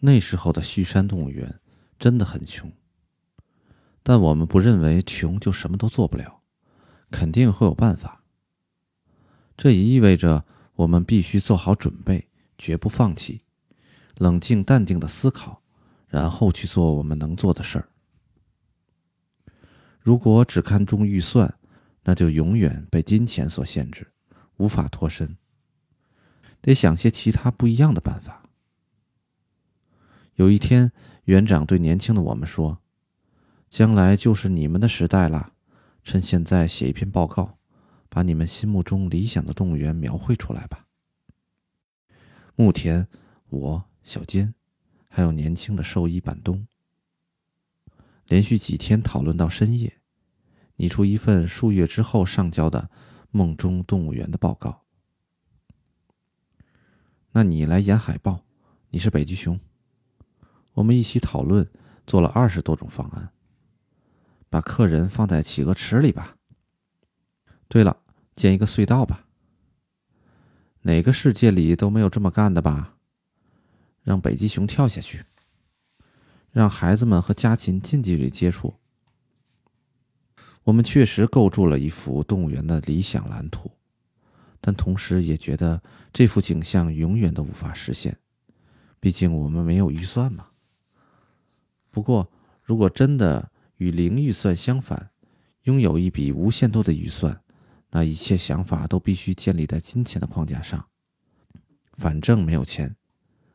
[0.00, 1.60] 那时候的旭山动物园
[1.98, 2.72] 真的很穷，
[4.02, 6.40] 但我们不认为穷就什么都做不了，
[7.10, 8.22] 肯定会有办法。
[9.56, 10.44] 这也意味着
[10.76, 13.42] 我们必须做好准备，绝不放弃，
[14.16, 15.62] 冷静淡定的思考，
[16.06, 17.88] 然后去做我们能做的事儿。
[19.98, 21.58] 如果只看重预算，
[22.04, 24.12] 那就永远被金钱所限制，
[24.58, 25.36] 无法脱身。
[26.60, 28.47] 得想些其他不一样的办法。
[30.38, 30.92] 有一天，
[31.24, 32.78] 园长对年轻的我们说
[33.68, 35.52] ：“将来就是你们的时代了，
[36.04, 37.58] 趁现在写一篇报告，
[38.08, 40.86] 把你们心目中理想的动物园描绘出来吧。”
[42.54, 43.08] 牧田、
[43.48, 44.54] 我、小坚，
[45.08, 46.68] 还有年轻的兽医板东，
[48.28, 49.98] 连续几天讨论到深夜，
[50.76, 52.88] 拟出一份数月之后上交的
[53.32, 54.84] 梦中动物园的报告。
[57.32, 58.44] 那你来演海豹，
[58.90, 59.58] 你是北极熊。
[60.78, 61.68] 我们一起讨论，
[62.06, 63.30] 做了二十多种方案。
[64.48, 66.36] 把客人放在企鹅池里吧。
[67.66, 67.96] 对了，
[68.36, 69.26] 建一个隧道吧。
[70.82, 72.94] 哪个世界里都没有这么干的吧？
[74.04, 75.24] 让北极熊跳下去，
[76.52, 78.72] 让孩子们和家禽近距离接触。
[80.62, 83.68] 我们确实构筑了一幅动物园的理想蓝图。
[84.60, 85.82] 但同时也觉得
[86.12, 88.16] 这幅景象永远都无法实现，
[89.00, 90.46] 毕竟我们没有预算嘛。
[91.98, 92.30] 不过，
[92.62, 95.10] 如果真的与零预算相反，
[95.64, 97.42] 拥有一笔无限多的预算，
[97.90, 100.86] 那一切想法都必须建立在金钱的框架上。
[101.94, 102.94] 反正没有钱，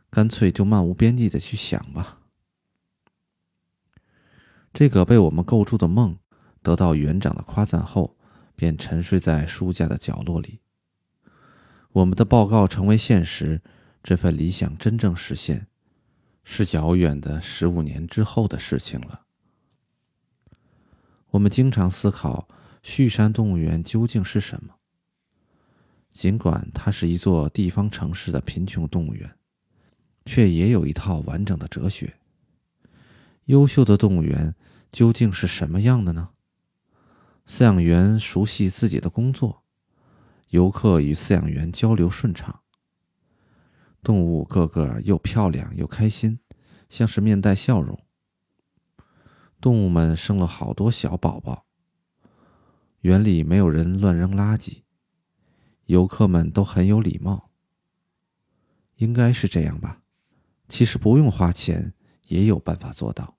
[0.10, 2.20] 干脆就漫无边际的去想吧。
[4.74, 6.18] 这个被我们构筑的梦
[6.62, 8.18] 得到园长的夸赞后，
[8.58, 10.60] 便沉睡在书架的角落里。
[11.94, 13.62] 我们的报告成为现实，
[14.04, 15.68] 这份理想真正实现，
[16.44, 19.22] 是遥远的十五年之后的事情了。
[21.32, 22.48] 我们经常思考
[22.82, 24.76] 旭山动物园究竟是什么。
[26.12, 29.36] 尽管它是一座地方城市的贫穷动物园，
[30.26, 32.18] 却也有一套完整的哲学。
[33.46, 34.54] 优秀的动物园
[34.92, 36.30] 究竟是什么样的呢？
[37.48, 39.64] 饲养员熟悉自己的工作。
[40.50, 42.62] 游客与饲养员交流顺畅，
[44.04, 46.40] 动物个个又漂亮又开心，
[46.90, 47.98] 像是面带笑容。
[49.62, 51.66] 动物们生了好多小宝宝。
[53.00, 54.84] 园里没有人乱扔垃圾，
[55.86, 57.50] 游客们都很有礼貌。
[58.98, 60.02] 应该是这样吧？
[60.70, 61.94] 其实不用花钱
[62.28, 63.38] 也有办法做到。